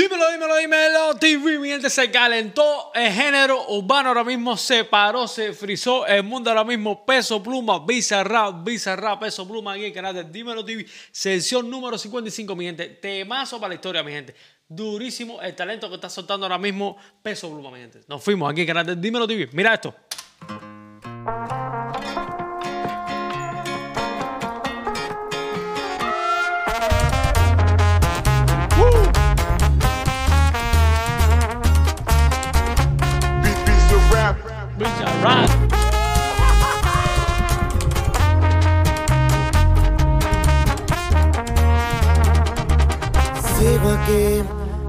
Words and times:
Dímelo, 0.00 0.30
dímelo, 0.30 0.56
dímelo, 0.56 1.14
TV, 1.16 1.58
mi 1.58 1.68
gente, 1.68 1.90
se 1.90 2.10
calentó 2.10 2.90
el 2.94 3.12
género 3.12 3.68
urbano 3.68 4.08
ahora 4.08 4.24
mismo, 4.24 4.56
se 4.56 4.82
paró, 4.84 5.28
se 5.28 5.52
frizó 5.52 6.06
el 6.06 6.22
mundo 6.22 6.48
ahora 6.48 6.64
mismo, 6.64 7.04
peso 7.04 7.42
pluma, 7.42 7.84
bizarra, 7.84 8.50
bizarra, 8.50 9.20
peso 9.20 9.46
pluma 9.46 9.72
aquí 9.72 9.82
en 9.82 9.86
el 9.88 9.92
canal 9.92 10.32
Dímelo 10.32 10.64
TV, 10.64 10.86
sesión 11.12 11.68
número 11.68 11.98
55, 11.98 12.56
mi 12.56 12.64
gente, 12.64 12.88
temazo 12.88 13.60
para 13.60 13.68
la 13.68 13.74
historia, 13.74 14.02
mi 14.02 14.12
gente, 14.12 14.34
durísimo 14.66 15.38
el 15.42 15.54
talento 15.54 15.86
que 15.90 15.96
está 15.96 16.08
soltando 16.08 16.46
ahora 16.46 16.56
mismo, 16.56 16.96
peso 17.22 17.50
pluma, 17.50 17.70
mi 17.70 17.80
gente, 17.80 18.00
nos 18.08 18.24
fuimos 18.24 18.50
aquí 18.50 18.62
en 18.62 18.68
el 18.70 18.74
canal 18.74 18.86
de 18.86 18.96
Dímelo 18.96 19.28
TV, 19.28 19.50
mira 19.52 19.74
esto. 19.74 19.94
Aquí, 43.80 44.42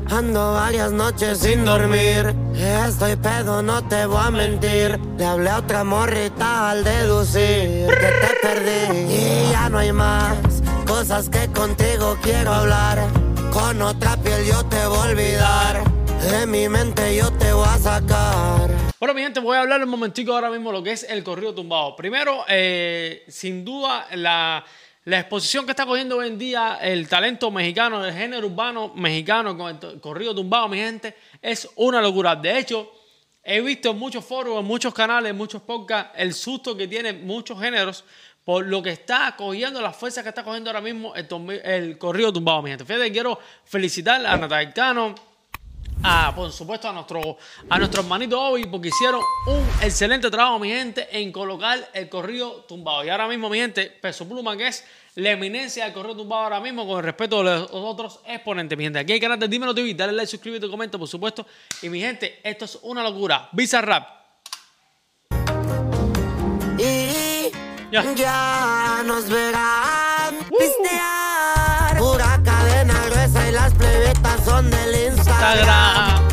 ando 0.10 0.54
varias 0.54 0.92
noches 0.92 1.40
sin 1.40 1.64
dormir. 1.64 2.36
Estoy 2.54 3.16
pedo, 3.16 3.62
no 3.62 3.88
te 3.88 4.06
voy 4.06 4.22
a 4.22 4.32
mentir. 4.32 5.00
Le 5.18 5.26
hablé 5.26 5.50
a 5.50 5.60
otra 5.60 5.86
morrita 5.86 6.72
al 6.72 6.84
deducir 6.84 7.88
que 7.88 7.96
te 7.96 8.38
perdí. 8.42 9.14
Y 9.14 9.52
ya 9.52 9.70
no 9.70 9.78
hay 9.78 9.94
más 9.94 10.38
cosas 10.86 11.30
que 11.30 11.48
contigo 11.48 12.18
quiero 12.22 12.54
hablar. 12.54 13.00
Con 13.54 13.82
otra 13.82 14.18
piel 14.18 14.46
yo 14.46 14.66
te 14.66 14.86
voy 14.86 14.98
a 14.98 15.12
olvidar. 15.12 15.84
De 16.30 16.46
mi 16.46 16.68
mente 16.68 17.16
yo 17.16 17.32
te 17.32 17.54
voy 17.54 17.68
a 17.68 17.78
sacar. 17.78 18.70
Bueno, 19.00 19.14
mi 19.14 19.22
gente, 19.22 19.40
voy 19.40 19.56
a 19.56 19.62
hablar 19.62 19.82
un 19.82 19.90
momentico 19.90 20.34
ahora 20.34 20.50
mismo 20.50 20.72
lo 20.72 20.84
que 20.84 20.92
es 20.92 21.04
el 21.10 21.24
corrido 21.24 21.56
tumbado. 21.56 21.96
Primero, 21.96 22.44
eh, 22.50 23.24
sin 23.30 23.64
duda, 23.64 24.06
la, 24.16 24.64
la 25.06 25.20
exposición 25.20 25.66
que 25.66 25.72
está 25.72 25.86
cogiendo 25.86 26.18
hoy 26.18 26.28
en 26.28 26.38
día 26.38 26.78
el 26.82 27.10
talento 27.10 27.50
mexicano, 27.50 28.06
el 28.06 28.14
género 28.14 28.48
urbano 28.48 28.94
mexicano 28.96 29.58
con 29.58 29.80
el 29.82 30.00
corrido 30.00 30.36
tumbado, 30.36 30.68
mi 30.68 30.78
gente, 30.78 31.16
es 31.42 31.68
una 31.76 32.02
locura. 32.02 32.36
De 32.36 32.60
hecho, 32.60 32.92
he 33.44 33.62
visto 33.62 33.92
en 33.92 33.98
muchos 33.98 34.24
foros, 34.24 34.60
en 34.60 34.66
muchos 34.66 34.94
canales, 34.94 35.32
en 35.32 35.38
muchos 35.38 35.64
podcasts, 35.64 36.12
el 36.16 36.34
susto 36.34 36.78
que 36.78 36.88
tienen 36.88 37.26
muchos 37.26 37.60
géneros 37.60 38.04
por 38.44 38.66
lo 38.66 38.82
que 38.82 38.92
está 38.92 39.36
cogiendo, 39.36 39.82
las 39.82 39.96
fuerzas 39.96 40.24
que 40.24 40.30
está 40.30 40.44
cogiendo 40.44 40.70
ahora 40.70 40.82
mismo 40.82 41.14
el, 41.16 41.98
corrido 41.98 42.32
tumbado, 42.32 42.62
mi 42.62 42.70
gente. 42.70 42.86
Fíjate, 42.86 43.12
quiero 43.12 43.40
felicitar 43.66 44.24
a 44.26 44.38
Natal 44.38 44.74
Cano, 44.74 45.16
a, 46.04 46.34
por 46.36 46.52
supuesto 46.52 46.90
a 46.90 46.94
nuestro 46.94 47.38
a 47.70 47.78
nuestro 47.78 48.02
hermanito 48.02 48.42
Obi 48.42 48.66
porque 48.66 48.90
hicieron 48.90 49.22
un 49.48 49.68
excelente 49.82 50.30
trabajo 50.30 50.60
mi 50.60 50.70
gente 50.70 51.08
en 51.12 51.32
colocar 51.32 51.90
el 51.94 52.10
corrido 52.10 52.66
tumbado. 52.68 53.04
Y 53.06 53.10
ahora 53.10 53.28
mismo 53.28 53.50
mi 53.50 53.58
gente 53.60 53.86
Peso 54.02 54.28
Pluma 54.28 54.58
que 54.58 54.68
es 54.68 54.84
la 55.16 55.32
eminencia 55.32 55.84
del 55.86 55.94
corrido 55.94 56.18
tumbado 56.18 56.44
ahora 56.44 56.60
mismo 56.60 56.88
con 56.88 57.00
el 57.00 57.04
respeto 57.04 57.44
de 57.44 57.60
los 57.60 57.70
otros 57.72 58.20
exponentes 58.26 58.78
mi 58.78 58.84
gente. 58.86 59.00
Aquí 59.00 59.14
hay 59.14 59.20
canal 59.20 59.40
de 59.40 59.48
Dímelo 59.48 59.76
TV 59.76 59.94
dale 59.94 60.14
like 60.14 60.28
suscríbete 60.28 60.70
comenta 60.70 60.98
por 60.98 61.08
supuesto. 61.08 61.46
Y 61.82 61.90
mi 61.90 62.00
gente 62.00 62.40
esto 62.44 62.66
es 62.66 62.80
una 62.84 63.04
locura. 63.04 63.50
Bizarrap. 63.52 64.08
Y 66.78 67.52
Ya. 67.92 68.14
ya, 68.16 69.04
nos 69.06 69.30
verán 69.30 70.38
pistear. 70.58 71.98
Pura 71.98 72.40
cadena 72.44 72.94
gruesa 73.08 73.50
y 73.50 73.52
las 73.52 73.74
plebetas 73.74 74.46
son 74.46 74.72
del 74.72 74.96
sagrada. 75.52 76.31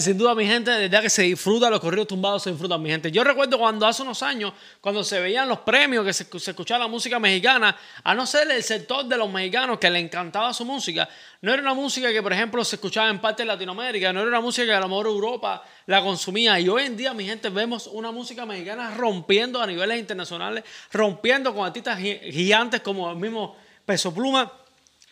Sin 0.00 0.16
duda, 0.16 0.34
mi 0.34 0.46
gente, 0.46 0.70
desde 0.70 1.00
que 1.02 1.10
se 1.10 1.22
disfruta, 1.22 1.68
los 1.68 1.80
corridos 1.80 2.06
tumbados 2.08 2.42
se 2.42 2.50
disfrutan, 2.50 2.80
mi 2.82 2.90
gente. 2.90 3.10
Yo 3.10 3.22
recuerdo 3.22 3.58
cuando 3.58 3.86
hace 3.86 4.02
unos 4.02 4.22
años, 4.22 4.52
cuando 4.80 5.04
se 5.04 5.20
veían 5.20 5.48
los 5.48 5.58
premios, 5.60 6.04
que 6.04 6.12
se, 6.12 6.26
se 6.38 6.50
escuchaba 6.52 6.84
la 6.84 6.88
música 6.88 7.18
mexicana, 7.18 7.76
a 8.02 8.14
no 8.14 8.26
ser 8.26 8.50
el 8.50 8.62
sector 8.62 9.04
de 9.04 9.16
los 9.16 9.30
mexicanos 9.30 9.78
que 9.78 9.90
le 9.90 9.98
encantaba 9.98 10.52
su 10.54 10.64
música, 10.64 11.08
no 11.42 11.52
era 11.52 11.60
una 11.62 11.74
música 11.74 12.10
que, 12.12 12.22
por 12.22 12.32
ejemplo, 12.32 12.64
se 12.64 12.76
escuchaba 12.76 13.10
en 13.10 13.20
parte 13.20 13.42
de 13.42 13.46
Latinoamérica, 13.46 14.12
no 14.12 14.20
era 14.20 14.28
una 14.28 14.40
música 14.40 14.66
que 14.66 14.72
a 14.72 14.80
lo 14.80 14.88
mejor 14.88 15.06
Europa 15.06 15.62
la 15.86 16.02
consumía. 16.02 16.58
Y 16.58 16.68
hoy 16.68 16.84
en 16.84 16.96
día, 16.96 17.12
mi 17.12 17.24
gente, 17.24 17.50
vemos 17.50 17.86
una 17.86 18.10
música 18.10 18.46
mexicana 18.46 18.94
rompiendo 18.96 19.60
a 19.60 19.66
niveles 19.66 19.98
internacionales, 19.98 20.64
rompiendo 20.92 21.54
con 21.54 21.66
artistas 21.66 21.98
gi- 21.98 22.20
gigantes 22.32 22.80
como 22.80 23.10
el 23.10 23.16
mismo 23.16 23.56
Peso 23.84 24.14
Pluma. 24.14 24.50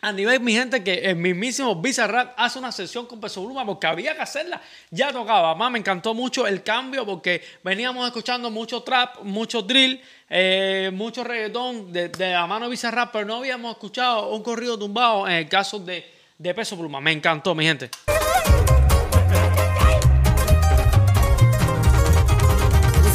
A 0.03 0.11
nivel, 0.11 0.41
mi 0.41 0.51
gente, 0.51 0.83
que 0.83 0.95
el 0.95 1.15
mismísimo 1.15 1.81
Bizarrap 1.81 2.33
hace 2.35 2.59
una 2.59 2.73
sesión 2.73 3.05
con 3.05 3.21
Peso 3.21 3.41
Pluma 3.41 3.65
porque 3.65 3.87
había 3.87 4.13
que 4.13 4.21
hacerla. 4.21 4.61
Ya 4.91 5.13
tocaba. 5.13 5.51
Además, 5.51 5.71
me 5.71 5.79
encantó 5.79 6.13
mucho 6.13 6.45
el 6.45 6.61
cambio 6.61 7.05
porque 7.05 7.41
veníamos 7.63 8.05
escuchando 8.05 8.51
mucho 8.51 8.83
trap, 8.83 9.21
mucho 9.23 9.61
drill, 9.61 10.01
eh, 10.29 10.91
mucho 10.93 11.23
reggaetón 11.23 11.93
de, 11.93 12.09
de 12.09 12.33
la 12.33 12.45
mano 12.45 12.65
de 12.65 12.71
Bizarrap, 12.71 13.13
pero 13.13 13.25
no 13.25 13.35
habíamos 13.37 13.71
escuchado 13.71 14.31
un 14.31 14.43
corrido 14.43 14.77
tumbado 14.77 15.25
en 15.25 15.35
el 15.35 15.47
caso 15.47 15.79
de, 15.79 16.05
de 16.37 16.53
Peso 16.53 16.77
Pluma. 16.77 16.99
Me 16.99 17.13
encantó, 17.13 17.55
mi 17.55 17.63
gente. 17.63 17.89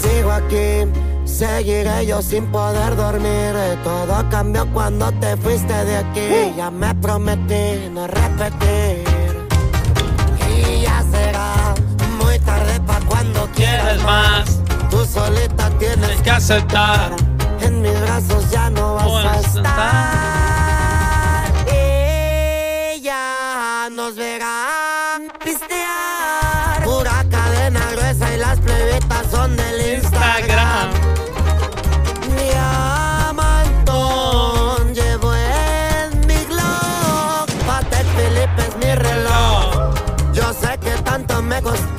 Sigo 0.00 0.32
aquí, 0.32 0.91
seguiré 1.38 2.04
yo 2.04 2.21
sin 2.21 2.47
poder 2.47 2.97
dormir. 2.97 3.54
Todo 3.84 4.28
cambió 4.28 4.66
cuando 4.72 5.12
te 5.12 5.37
fuiste 5.37 5.72
de 5.84 5.99
aquí. 5.99 6.53
Ya 6.56 6.71
me 6.71 6.93
prometí 6.97 7.88
no 7.93 8.09
repetir. 8.09 9.04
Y 10.50 10.82
ya 10.82 11.04
será 11.12 11.75
muy 12.19 12.38
tarde 12.41 12.81
para 12.81 13.04
cuando 13.06 13.49
quieras 13.54 14.03
más. 14.03 14.59
Tú 14.91 15.04
solita 15.04 15.71
tienes 15.78 16.21
que 16.22 16.31
aceptar. 16.31 17.12
En 17.60 17.82
mis 17.82 18.00
brazos 18.00 18.50
ya 18.50 18.69
no 18.70 18.94
vas 18.94 19.25
a 19.25 19.41
estar. 19.41 19.69
Y 21.72 23.00
ya 23.00 23.88
nos 23.93 24.16
verán 24.16 25.31
pistear. 25.44 26.82
Pura 26.82 27.25
cadena 27.31 27.81
gruesa 27.93 28.34
y 28.34 28.38
las 28.38 28.59
plebetas 28.59 29.26
son 29.31 29.56
del 29.56 29.94
Instagram. 29.94 30.18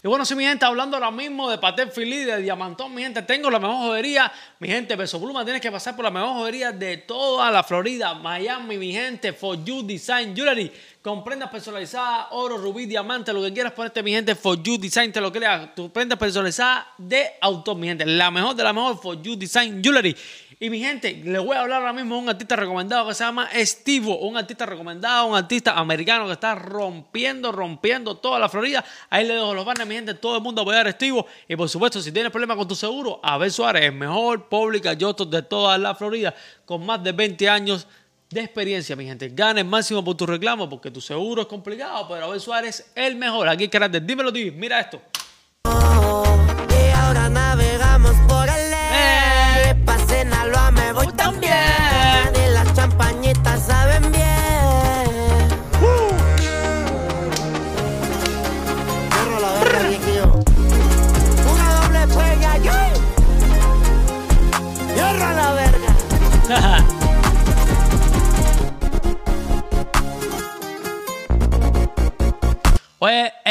Y 0.02 0.08
bueno, 0.08 0.24
sí, 0.24 0.34
mi 0.36 0.46
gente, 0.46 0.66
hablando 0.66 0.96
ahora 0.96 1.12
mismo 1.12 1.50
de 1.50 1.58
Patek 1.58 1.94
Philippe, 1.94 2.32
de 2.32 2.42
Diamantón, 2.42 2.96
mi 2.96 3.02
gente, 3.02 3.22
tengo 3.24 3.50
la 3.50 3.60
mejor 3.60 3.78
jodería. 3.78 4.32
Mi 4.60 4.70
gente, 4.70 4.96
Peso 4.96 5.20
Pluma, 5.20 5.44
tienes 5.44 5.62
que 5.62 5.70
pasar 5.70 5.96
por 5.96 6.06
la 6.06 6.12
mejor 6.12 6.30
jodería 6.30 6.72
de 6.72 6.98
toda 6.98 7.52
la 7.52 7.62
Florida, 7.64 8.14
Miami, 8.14 8.78
mi 8.78 8.94
gente, 8.94 9.34
For 9.34 9.62
You 9.62 9.84
Design 9.84 10.34
Jewelry. 10.34 10.72
Con 11.02 11.24
prendas 11.24 11.50
personalizadas, 11.50 12.28
oro, 12.32 12.58
rubí, 12.58 12.86
diamante, 12.86 13.34
lo 13.34 13.42
que 13.42 13.52
quieras 13.52 13.74
ponerte, 13.74 14.02
mi 14.02 14.12
gente, 14.12 14.36
For 14.36 14.62
You 14.64 14.78
Design, 14.78 15.12
te 15.12 15.20
lo 15.20 15.32
creas. 15.32 15.76
Tu 15.76 15.92
prenda 15.92 16.16
personalizada 16.16 16.94
de 16.98 17.32
autor, 17.42 17.76
mi 17.76 17.88
gente. 17.88 18.06
La 18.06 18.32
mejor 18.32 18.56
de 18.56 18.64
la 18.64 18.72
mejor, 18.72 18.98
For 19.02 19.22
You 19.22 19.36
Design 19.36 19.84
Jewelry. 19.84 20.16
Y 20.62 20.70
mi 20.70 20.82
gente, 20.82 21.14
les 21.24 21.42
voy 21.42 21.56
a 21.56 21.62
hablar 21.62 21.80
ahora 21.80 21.94
mismo 21.94 22.16
de 22.16 22.22
un 22.22 22.28
artista 22.28 22.58
recomendado 22.58 23.08
que 23.08 23.14
se 23.14 23.24
llama 23.24 23.46
Estivo, 23.54 24.20
un 24.20 24.36
artista 24.36 24.66
recomendado, 24.66 25.28
un 25.28 25.38
artista 25.38 25.80
americano 25.80 26.26
que 26.26 26.34
está 26.34 26.54
rompiendo, 26.54 27.54
rompiendo 27.54 28.18
toda 28.18 28.40
la 28.40 28.50
Florida. 28.50 28.84
Ahí 29.10 29.26
le 29.26 29.36
dejo 29.36 29.54
los 29.54 29.64
banners, 29.64 29.88
mi 29.88 29.96
gente, 29.96 30.16
todo 30.16 30.36
el 30.36 30.44
mundo 30.44 30.64
apoyar 30.64 30.86
a 30.86 30.90
Estivo. 30.90 31.26
Y 31.48 31.56
por 31.56 31.70
supuesto, 31.70 32.02
si 32.02 32.12
tienes 32.12 32.30
problemas 32.30 32.58
con 32.58 32.68
tu 32.68 32.76
seguro, 32.76 33.22
Abel 33.24 33.54
Suárez, 33.54 33.84
el 33.84 33.94
mejor 33.94 34.50
pública 34.50 34.92
yoto 34.92 35.24
de 35.24 35.44
toda 35.44 35.78
la 35.78 35.96
Florida, 35.96 36.36
con 36.66 36.86
más 36.86 37.02
de 37.02 37.14
20 37.14 37.48
años 37.48 37.88
de 38.30 38.42
experiencia, 38.42 38.98
mi 38.98 39.06
gente. 39.06 39.30
Gana 39.30 39.62
el 39.62 39.66
máximo 39.66 40.04
por 40.04 40.18
tu 40.18 40.26
reclamo, 40.26 40.68
porque 40.68 40.92
tu 40.92 41.00
seguro 41.00 41.44
es 41.44 41.48
complicado, 41.48 42.06
pero 42.10 42.26
Abel 42.26 42.42
Suárez, 42.42 42.92
el 42.96 43.16
mejor. 43.16 43.48
Aquí 43.48 43.64
en 43.64 43.70
carácter, 43.70 44.06
dímelo, 44.06 44.34
TV, 44.34 44.52
mira 44.52 44.82
esto. 44.82 45.02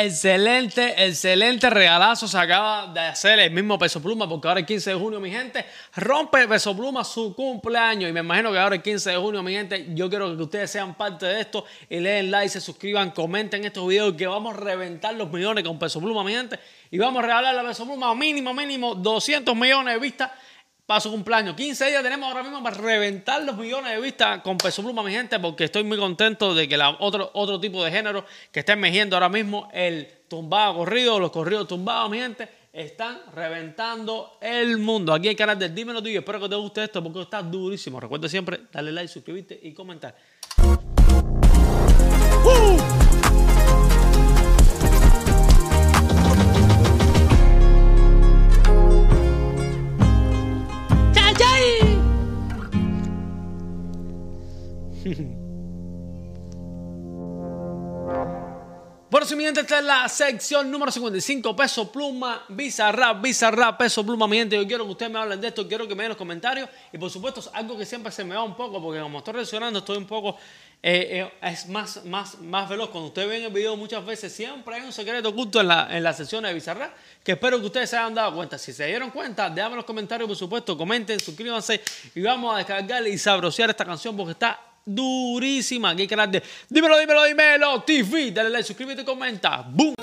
Excelente, 0.00 0.95
excelente 1.09 1.69
regalazo 1.69 2.29
se 2.29 2.39
acaba 2.39 2.87
de 2.87 3.00
hacer 3.00 3.41
el 3.41 3.50
mismo 3.50 3.77
Peso 3.77 4.00
Pluma 4.00 4.29
porque 4.29 4.47
ahora 4.47 4.61
el 4.61 4.67
15 4.67 4.91
de 4.91 4.97
junio, 4.97 5.19
mi 5.19 5.29
gente, 5.29 5.67
rompe 5.97 6.47
Peso 6.47 6.77
Pluma 6.77 7.03
su 7.03 7.35
cumpleaños. 7.35 8.09
Y 8.09 8.12
me 8.12 8.21
imagino 8.21 8.53
que 8.53 8.59
ahora 8.61 8.77
el 8.77 8.83
15 8.83 9.11
de 9.11 9.17
junio, 9.17 9.43
mi 9.43 9.55
gente, 9.55 9.89
yo 9.97 10.09
quiero 10.09 10.37
que 10.37 10.43
ustedes 10.45 10.71
sean 10.71 10.95
parte 10.95 11.27
de 11.27 11.41
esto 11.41 11.65
y 11.91 11.99
le 11.99 12.11
den 12.11 12.31
like, 12.31 12.49
se 12.49 12.61
suscriban, 12.61 13.11
comenten 13.11 13.65
estos 13.65 13.89
videos 13.89 14.15
que 14.15 14.29
vamos 14.29 14.55
a 14.55 14.61
reventar 14.61 15.17
los 15.17 15.33
millones 15.33 15.65
con 15.65 15.81
Peso 15.81 16.00
Pluma, 16.00 16.23
mi 16.23 16.33
gente, 16.33 16.61
y 16.93 16.99
vamos 16.99 17.19
a 17.19 17.27
regalarle 17.27 17.61
a 17.61 17.65
Peso 17.65 17.85
Pluma 17.85 18.15
mínimo, 18.15 18.55
mínimo 18.55 18.95
200 18.95 19.56
millones 19.56 19.95
de 19.95 19.99
vistas 19.99 20.31
para 20.88 21.02
su 21.02 21.11
cumpleaños. 21.11 21.55
15 21.55 21.85
días 21.85 22.02
tenemos 22.02 22.26
ahora 22.31 22.43
mismo 22.43 22.62
para 22.62 22.75
reventar 22.75 23.43
los 23.43 23.58
millones 23.58 23.93
de 23.93 24.00
vistas 24.00 24.40
con 24.40 24.56
Peso 24.56 24.82
Pluma, 24.82 25.02
mi 25.02 25.12
gente, 25.12 25.38
porque 25.38 25.64
estoy 25.64 25.85
muy 25.85 25.99
contento 25.99 26.55
de 26.55 26.67
que 26.67 26.79
la, 26.79 26.88
otro, 26.99 27.31
otro 27.35 27.61
tipo 27.61 27.85
de 27.85 27.90
género 27.90 28.25
que 28.50 28.61
está 28.61 28.73
emergiendo 28.73 29.14
ahora 29.14 29.29
mismo, 29.29 29.69
el 29.75 30.08
tumbado 30.29 30.76
corrido, 30.76 31.20
los 31.20 31.31
corridos 31.31 31.69
tumbados, 31.69 32.11
mi 32.11 32.17
gente, 32.17 32.49
están 32.73 33.20
reventando 33.35 34.38
el 34.40 34.79
mundo. 34.79 35.12
Aquí 35.12 35.29
hay 35.29 35.37
canal 35.37 35.58
de 35.58 35.69
Dímelo 35.69 36.00
Tú 36.02 36.08
y 36.08 36.17
espero 36.17 36.40
que 36.40 36.49
te 36.49 36.56
guste 36.56 36.85
esto 36.85 37.02
porque 37.02 37.20
está 37.20 37.43
durísimo. 37.43 38.00
Recuerda 38.00 38.26
siempre 38.26 38.58
darle 38.73 38.90
like, 38.90 39.08
suscribirte 39.08 39.61
y 39.62 39.75
comentar. 39.75 40.14
Bueno, 59.11 59.27
si 59.27 59.35
mi 59.35 59.45
gente, 59.45 59.61
esta 59.61 59.79
es 59.79 59.85
la 59.87 60.06
sección 60.06 60.71
número 60.71 60.93
55, 60.93 61.56
peso 61.56 61.91
pluma, 61.91 62.45
visa 62.50 62.93
rap, 62.93 63.23
visa 63.23 63.50
rap, 63.50 63.79
peso 63.79 64.05
pluma, 64.05 64.29
mi 64.29 64.37
gente. 64.37 64.55
Yo 64.55 64.67
quiero 64.67 64.85
que 64.85 64.91
ustedes 64.91 65.11
me 65.11 65.19
hablen 65.19 65.41
de 65.41 65.49
esto, 65.49 65.67
quiero 65.67 65.89
que 65.89 65.95
me 65.95 66.03
den 66.03 66.11
los 66.11 66.19
comentarios. 66.19 66.69
Y 66.93 66.99
por 66.99 67.09
supuesto, 67.11 67.41
es 67.41 67.49
algo 67.55 67.79
que 67.79 67.87
siempre 67.87 68.12
se 68.12 68.23
me 68.23 68.35
va 68.35 68.43
un 68.43 68.55
poco, 68.55 68.83
porque 68.83 69.00
como 69.00 69.19
estoy 69.19 69.33
reaccionando, 69.33 69.79
estoy 69.79 69.97
un 69.97 70.06
poco. 70.06 70.37
eh, 70.83 71.27
eh, 71.43 71.49
es 71.49 71.67
más, 71.69 72.05
más, 72.05 72.39
más 72.41 72.69
veloz. 72.69 72.91
Cuando 72.91 73.09
ustedes 73.09 73.29
ven 73.31 73.45
el 73.45 73.50
video, 73.50 73.79
muchas 73.79 74.05
veces 74.05 74.31
siempre 74.31 74.75
hay 74.75 74.83
un 74.83 74.93
secreto 74.93 75.31
oculto 75.31 75.59
en 75.62 75.69
la, 75.69 75.89
en 75.91 76.03
la 76.03 76.12
sección 76.12 76.45
de 76.45 76.53
Bizarrap, 76.53 76.93
que 77.25 77.33
espero 77.33 77.59
que 77.59 77.65
ustedes 77.65 77.89
se 77.89 77.97
hayan 77.97 78.15
dado 78.15 78.35
cuenta. 78.35 78.59
Si 78.59 78.75
se 78.75 78.85
dieron 78.87 79.11
cuenta, 79.11 79.49
déjame 79.49 79.77
los 79.77 79.87
comentarios, 79.87 80.29
por 80.29 80.37
supuesto, 80.37 80.77
comenten, 80.77 81.19
suscríbanse 81.19 81.81
y 82.15 82.21
vamos 82.21 82.55
a 82.55 82.59
descargar 82.59 83.06
y 83.09 83.17
sabrosear 83.17 83.71
esta 83.71 83.87
canción 83.87 84.15
porque 84.15 84.33
está 84.33 84.68
durísima. 84.88 85.90
Aquí 85.90 86.02
hay 86.02 86.08
canal 86.08 86.31
de 86.31 86.43
Dímelo, 86.69 86.99
dímelo, 86.99 87.25
dímelo, 87.25 87.82
TV. 87.82 88.31
Dale 88.31 88.50
like, 88.50 88.64
suscríbete 88.64 89.05
comenta. 89.05 89.64
¡Boom! 89.69 89.94